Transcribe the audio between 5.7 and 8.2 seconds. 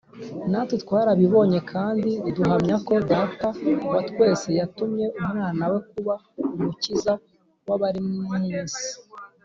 we kuba Umukiza w’abari